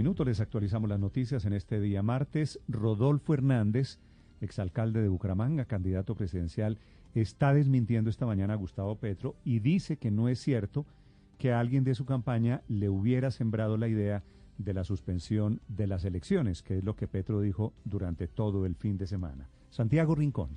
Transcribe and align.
Minuto 0.00 0.24
les 0.24 0.40
actualizamos 0.40 0.88
las 0.88 0.98
noticias 0.98 1.44
en 1.44 1.52
este 1.52 1.78
día 1.78 2.02
martes. 2.02 2.58
Rodolfo 2.68 3.34
Hernández, 3.34 3.98
exalcalde 4.40 5.02
de 5.02 5.10
Bucaramanga, 5.10 5.66
candidato 5.66 6.14
presidencial, 6.14 6.78
está 7.14 7.52
desmintiendo 7.52 8.08
esta 8.08 8.24
mañana 8.24 8.54
a 8.54 8.56
Gustavo 8.56 8.96
Petro 8.96 9.36
y 9.44 9.58
dice 9.58 9.98
que 9.98 10.10
no 10.10 10.30
es 10.30 10.40
cierto 10.40 10.86
que 11.36 11.52
alguien 11.52 11.84
de 11.84 11.94
su 11.94 12.06
campaña 12.06 12.62
le 12.66 12.88
hubiera 12.88 13.30
sembrado 13.30 13.76
la 13.76 13.88
idea 13.88 14.22
de 14.56 14.72
la 14.72 14.84
suspensión 14.84 15.60
de 15.68 15.86
las 15.86 16.06
elecciones, 16.06 16.62
que 16.62 16.78
es 16.78 16.82
lo 16.82 16.96
que 16.96 17.06
Petro 17.06 17.42
dijo 17.42 17.74
durante 17.84 18.26
todo 18.26 18.64
el 18.64 18.76
fin 18.76 18.96
de 18.96 19.06
semana. 19.06 19.50
Santiago 19.68 20.14
Rincón. 20.14 20.48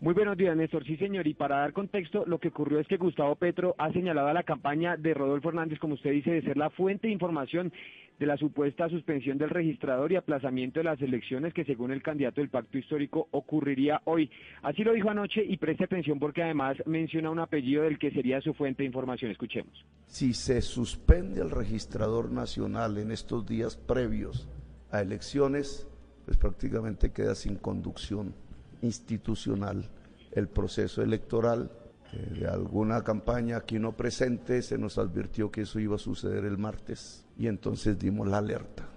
Muy 0.00 0.14
buenos 0.14 0.36
días, 0.36 0.56
Néstor. 0.56 0.84
Sí, 0.84 0.96
señor. 0.96 1.26
Y 1.26 1.34
para 1.34 1.56
dar 1.56 1.72
contexto, 1.72 2.24
lo 2.24 2.38
que 2.38 2.48
ocurrió 2.48 2.78
es 2.78 2.86
que 2.86 2.98
Gustavo 2.98 3.34
Petro 3.34 3.74
ha 3.78 3.92
señalado 3.92 4.28
a 4.28 4.32
la 4.32 4.44
campaña 4.44 4.96
de 4.96 5.12
Rodolfo 5.12 5.48
Hernández, 5.48 5.80
como 5.80 5.94
usted 5.94 6.12
dice, 6.12 6.30
de 6.30 6.42
ser 6.42 6.56
la 6.56 6.70
fuente 6.70 7.08
de 7.08 7.12
información 7.12 7.72
de 8.20 8.26
la 8.26 8.36
supuesta 8.36 8.88
suspensión 8.88 9.38
del 9.38 9.50
registrador 9.50 10.12
y 10.12 10.16
aplazamiento 10.16 10.78
de 10.78 10.84
las 10.84 11.02
elecciones 11.02 11.52
que 11.52 11.64
según 11.64 11.90
el 11.90 12.00
candidato 12.00 12.40
del 12.40 12.48
pacto 12.48 12.78
histórico 12.78 13.26
ocurriría 13.32 14.00
hoy. 14.04 14.30
Así 14.62 14.84
lo 14.84 14.92
dijo 14.92 15.10
anoche 15.10 15.44
y 15.44 15.56
preste 15.56 15.84
atención 15.84 16.20
porque 16.20 16.44
además 16.44 16.76
menciona 16.86 17.30
un 17.30 17.40
apellido 17.40 17.82
del 17.82 17.98
que 17.98 18.12
sería 18.12 18.40
su 18.40 18.54
fuente 18.54 18.84
de 18.84 18.86
información. 18.86 19.32
Escuchemos. 19.32 19.84
Si 20.06 20.32
se 20.32 20.62
suspende 20.62 21.40
el 21.40 21.50
registrador 21.50 22.30
nacional 22.30 22.98
en 22.98 23.10
estos 23.10 23.44
días 23.46 23.76
previos 23.76 24.48
a 24.92 25.00
elecciones, 25.00 25.88
pues 26.24 26.36
prácticamente 26.36 27.12
queda 27.12 27.34
sin 27.34 27.56
conducción 27.56 28.32
institucional 28.82 29.88
el 30.32 30.48
proceso 30.48 31.02
electoral. 31.02 31.70
Eh, 32.12 32.40
de 32.40 32.46
alguna 32.46 33.02
campaña 33.02 33.58
aquí 33.58 33.78
no 33.78 33.96
presente 33.96 34.62
se 34.62 34.78
nos 34.78 34.96
advirtió 34.96 35.50
que 35.50 35.62
eso 35.62 35.78
iba 35.78 35.96
a 35.96 35.98
suceder 35.98 36.44
el 36.44 36.56
martes 36.56 37.26
y 37.36 37.48
entonces 37.48 37.98
dimos 37.98 38.26
la 38.28 38.38
alerta. 38.38 38.88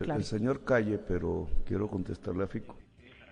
El 0.00 0.24
señor 0.24 0.64
Calle, 0.64 0.98
pero 0.98 1.48
quiero 1.64 1.88
contestarle 1.88 2.44
a 2.44 2.46
Fico. 2.48 2.81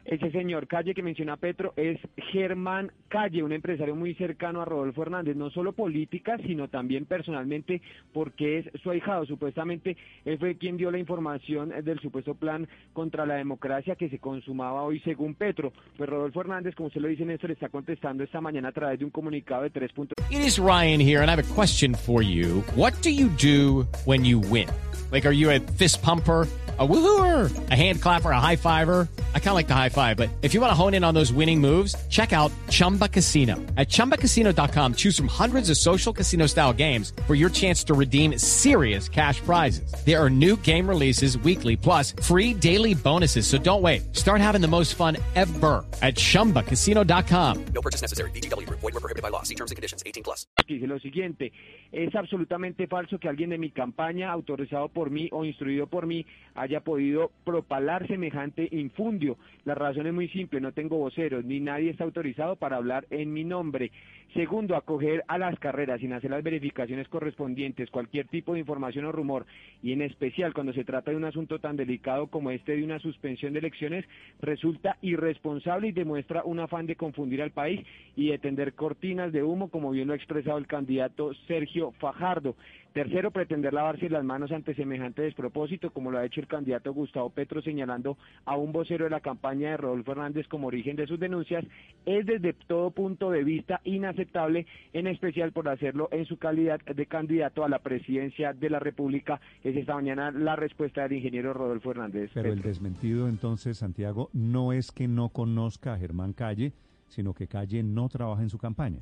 Ese 0.05 0.31
señor 0.31 0.67
Calle 0.67 0.95
que 0.95 1.03
menciona 1.03 1.37
Petro 1.37 1.73
es 1.77 1.99
Germán 2.33 2.91
Calle, 3.09 3.43
un 3.43 3.53
empresario 3.53 3.95
muy 3.95 4.15
cercano 4.15 4.63
a 4.63 4.65
Rodolfo 4.65 5.03
Hernández, 5.03 5.37
no 5.37 5.51
solo 5.51 5.73
política, 5.73 6.39
sino 6.47 6.69
también 6.69 7.05
personalmente, 7.05 7.83
porque 8.13 8.59
es 8.59 8.67
su 8.83 8.91
ahijado. 8.91 9.27
Supuestamente 9.27 9.97
él 10.25 10.39
fue 10.39 10.57
quien 10.57 10.77
dio 10.77 10.91
la 10.91 10.99
información 10.99 11.73
del 11.85 12.01
supuesto 12.01 12.35
plan 12.35 12.69
contra 12.93 13.27
la 13.27 13.35
democracia 13.35 13.97
que 13.97 14.09
se 14.09 14.19
consumaba 14.19 14.83
hoy 14.83 15.01
según 15.01 15.35
Petro. 15.35 15.73
Pues 15.97 16.09
Rodolfo 16.09 16.41
Hernández, 16.41 16.75
como 16.75 16.89
usted 16.89 17.01
lo 17.01 17.09
dice, 17.09 17.25
Néstor, 17.25 17.51
está 17.51 17.69
contestando 17.69 18.25
esta 18.25 18.41
mañana 18.41 18.69
a 18.69 18.73
través 18.73 18.99
de 18.99 19.05
un 19.05 19.11
comunicado 19.11 19.63
de 19.63 19.71
tres 19.71 19.93
puntos. 19.93 20.15
It 20.31 20.41
is 20.41 20.59
Ryan 20.59 21.01
here, 21.01 21.21
and 21.21 21.31
I 21.31 21.35
have 21.35 21.41
a 21.41 21.55
question 21.55 21.95
for 21.95 22.23
you. 22.23 22.63
What 22.77 22.95
do 23.03 23.11
you 23.11 23.29
do 23.29 23.87
when 24.07 24.25
you 24.25 24.39
win? 24.39 24.69
Like, 25.11 25.27
are 25.27 25.35
you 25.35 25.51
a 25.51 25.61
fist 25.77 26.03
pumper? 26.03 26.47
a 26.81 26.89
woohooer, 26.89 27.71
a 27.71 27.77
hand 27.77 28.01
clapper, 28.01 28.31
a 28.31 28.41
high 28.41 28.57
fiver. 28.57 29.07
I 29.35 29.39
kind 29.39 29.51
of 29.51 29.55
like 29.55 29.67
the 29.67 29.75
high 29.75 29.89
five, 29.89 30.17
but 30.17 30.31
if 30.43 30.55
you 30.55 30.61
want 30.61 30.71
to 30.71 30.75
hone 30.75 30.95
in 30.95 31.03
on 31.03 31.15
those 31.15 31.33
winning 31.33 31.61
moves, 31.61 31.97
check 32.09 32.33
out 32.33 32.53
Chumba 32.69 33.09
Casino. 33.09 33.57
At 33.77 33.89
ChumbaCasino.com, 33.89 34.95
choose 34.95 35.17
from 35.17 35.27
hundreds 35.27 35.69
of 35.69 35.77
social 35.77 36.13
casino 36.13 36.47
style 36.47 36.73
games 36.73 37.13
for 37.27 37.35
your 37.35 37.51
chance 37.51 37.83
to 37.85 37.95
redeem 37.95 38.39
serious 38.39 39.09
cash 39.09 39.41
prizes. 39.41 39.93
There 40.07 40.23
are 40.23 40.31
new 40.31 40.57
game 40.59 40.89
releases 40.89 41.37
weekly, 41.39 41.77
plus 41.77 42.13
free 42.23 42.55
daily 42.55 42.95
bonuses. 42.95 43.49
So 43.49 43.59
don't 43.59 43.83
wait. 43.83 44.17
Start 44.17 44.41
having 44.41 44.61
the 44.61 44.69
most 44.69 44.95
fun 44.95 45.17
ever 45.35 45.85
at 46.03 46.15
ChumbaCasino.com. 46.15 47.65
No 47.75 47.81
purchase 47.81 48.01
necessary. 48.01 48.31
BGW. 48.31 48.69
Void 48.71 48.95
were 48.95 49.01
prohibited 49.01 49.23
by 49.23 49.31
law. 49.31 49.43
See 49.43 49.55
terms 49.55 49.73
and 49.73 49.77
conditions. 49.77 50.05
18 50.07 50.23
plus. 50.23 50.47
Dice 50.67 50.87
lo 50.87 51.01
siguiente, 51.01 51.53
es 51.91 52.15
absolutamente 52.15 52.87
falso 52.87 53.19
que 53.19 53.29
alguien 53.29 53.51
de 53.51 53.59
mi 53.59 53.71
campaña, 53.71 54.31
autorizado 54.31 54.89
por 54.89 55.11
mí 55.11 55.29
o 55.33 55.45
instruido 55.45 55.89
por 55.89 56.07
mí, 56.07 56.25
haya 56.55 56.81
podido 56.81 57.33
propalar 57.45 58.07
semejante 58.07 58.69
infundio. 58.71 59.20
La 59.65 59.75
razón 59.75 60.07
es 60.07 60.13
muy 60.13 60.29
simple, 60.29 60.61
no 60.61 60.73
tengo 60.73 60.97
voceros, 60.97 61.45
ni 61.45 61.61
nadie 61.61 61.91
está 61.91 62.05
autorizado 62.05 62.57
para 62.57 62.77
hablar 62.77 63.07
en 63.11 63.33
mi 63.33 63.45
nombre. 63.45 63.91
Segundo, 64.35 64.77
acoger 64.77 65.25
a 65.27 65.39
las 65.39 65.59
carreras 65.59 66.01
sin 66.01 66.13
hacer 66.13 66.31
las 66.31 66.45
verificaciones 66.45 67.09
correspondientes, 67.09 67.91
cualquier 67.91 68.29
tipo 68.29 68.53
de 68.53 68.61
información 68.61 69.05
o 69.05 69.13
rumor, 69.13 69.45
y 69.83 69.93
en 69.93 70.03
especial 70.03 70.55
cuando 70.55 70.73
se 70.73 70.85
trata 70.85 71.11
de 71.11 71.17
un 71.17 71.25
asunto 71.25 71.59
tan 71.59 71.77
delicado 71.77 72.29
como 72.29 72.53
este 72.53 72.77
de 72.77 72.85
una 72.85 73.01
suspensión 73.01 73.53
de 73.53 73.59
elecciones, 73.59 74.05
resulta 74.41 74.97
irresponsable 75.03 75.89
y 75.89 75.93
demuestra 75.93 76.45
un 76.45 76.61
afán 76.61 76.87
de 76.87 76.95
confundir 76.95 77.43
al 77.43 77.51
país 77.51 77.85
y 78.15 78.29
de 78.29 78.39
tender 78.39 78.75
cortinas 78.75 79.33
de 79.33 79.43
humo, 79.43 79.69
como 79.69 79.91
bien 79.91 80.07
lo 80.07 80.13
ha 80.13 80.17
expresado 80.17 80.59
el 80.59 80.69
candidato 80.69 81.35
Sergio 81.49 81.91
Fajardo. 81.99 82.55
Tercero, 82.93 83.31
pretender 83.31 83.73
lavarse 83.73 84.11
las 84.11 84.25
manos 84.25 84.51
ante 84.51 84.75
semejante 84.75 85.23
despropósito, 85.23 85.91
como 85.93 86.11
lo 86.11 86.19
ha 86.19 86.25
hecho 86.25 86.41
el 86.41 86.49
candidato 86.49 86.93
Gustavo 86.93 87.31
Petro, 87.31 87.63
señalando 87.63 88.19
a 88.45 88.57
un 88.57 88.73
vocero 88.73 89.05
de 89.05 89.11
la 89.11 89.21
campaña 89.21 89.71
de 89.71 89.77
Rodolfo 89.77 90.13
Hernández 90.13 90.49
como 90.49 90.67
origen 90.67 90.97
de 90.97 91.07
sus 91.07 91.21
denuncias, 91.21 91.65
es 92.05 92.27
desde 92.27 92.53
todo 92.53 92.91
punto 92.91 93.31
de 93.31 93.45
vista 93.45 93.81
inaceptable, 93.85 94.67
en 94.93 95.07
especial 95.07 95.53
por 95.53 95.69
hacerlo 95.69 96.09
en 96.11 96.27
su 96.27 96.39
calidad 96.39 96.81
de 96.81 97.07
candidato 97.07 97.65
a 97.65 97.69
la 97.69 97.79
presidencia 97.79 98.53
de 98.55 98.71
la 98.71 98.81
República. 98.81 99.41
Es 99.63 99.77
esta 99.77 99.95
mañana 99.95 100.33
la 100.33 100.57
respuesta 100.57 101.03
del 101.03 101.13
ingeniero 101.13 101.53
Rodolfo 101.53 101.93
Hernández. 101.93 102.33
Pero 102.35 102.53
el 102.53 102.63
desmentido 102.63 103.29
entonces, 103.29 103.79
Santiago, 103.79 104.31
no 104.33 104.73
es 104.73 104.91
que 104.91 105.07
no 105.07 105.29
conozca 105.29 105.95
a 105.95 105.99
Germán 105.99 106.33
Calle, 106.33 106.73
sino 107.07 107.35
que 107.35 107.47
Calle 107.47 107.85
no 107.85 108.09
trabaja 108.09 108.43
en 108.43 108.51
su 108.51 108.59
campaña. 108.59 109.01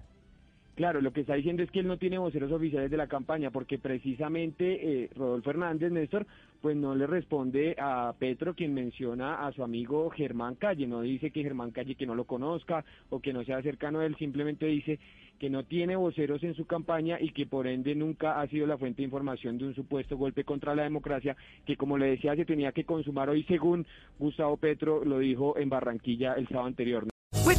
Claro, 0.78 1.00
lo 1.00 1.12
que 1.12 1.22
está 1.22 1.34
diciendo 1.34 1.64
es 1.64 1.72
que 1.72 1.80
él 1.80 1.88
no 1.88 1.96
tiene 1.96 2.18
voceros 2.18 2.52
oficiales 2.52 2.88
de 2.88 2.96
la 2.96 3.08
campaña, 3.08 3.50
porque 3.50 3.80
precisamente 3.80 5.02
eh, 5.02 5.10
Rodolfo 5.16 5.50
Hernández, 5.50 5.90
Néstor, 5.90 6.24
pues 6.62 6.76
no 6.76 6.94
le 6.94 7.08
responde 7.08 7.74
a 7.80 8.14
Petro, 8.16 8.54
quien 8.54 8.74
menciona 8.74 9.44
a 9.44 9.50
su 9.50 9.64
amigo 9.64 10.08
Germán 10.10 10.54
Calle, 10.54 10.86
no 10.86 11.00
dice 11.00 11.32
que 11.32 11.42
Germán 11.42 11.72
Calle 11.72 11.96
que 11.96 12.06
no 12.06 12.14
lo 12.14 12.26
conozca 12.26 12.84
o 13.10 13.18
que 13.18 13.32
no 13.32 13.42
sea 13.42 13.60
cercano 13.60 13.98
a 13.98 14.06
él, 14.06 14.14
simplemente 14.18 14.66
dice 14.66 15.00
que 15.40 15.50
no 15.50 15.64
tiene 15.64 15.96
voceros 15.96 16.44
en 16.44 16.54
su 16.54 16.64
campaña 16.64 17.18
y 17.20 17.30
que 17.30 17.44
por 17.44 17.66
ende 17.66 17.96
nunca 17.96 18.40
ha 18.40 18.46
sido 18.46 18.64
la 18.68 18.78
fuente 18.78 18.98
de 18.98 19.06
información 19.06 19.58
de 19.58 19.64
un 19.64 19.74
supuesto 19.74 20.16
golpe 20.16 20.44
contra 20.44 20.76
la 20.76 20.84
democracia, 20.84 21.36
que 21.66 21.76
como 21.76 21.98
le 21.98 22.06
decía 22.06 22.36
se 22.36 22.44
tenía 22.44 22.70
que 22.70 22.84
consumar 22.84 23.30
hoy, 23.30 23.42
según 23.48 23.84
Gustavo 24.20 24.56
Petro 24.56 25.04
lo 25.04 25.18
dijo 25.18 25.58
en 25.58 25.70
Barranquilla 25.70 26.34
el 26.34 26.46
sábado 26.46 26.68
anterior. 26.68 27.08